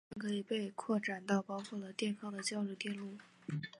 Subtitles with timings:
[0.09, 3.19] 这个理论可以被扩展到包括了电抗的交流电路。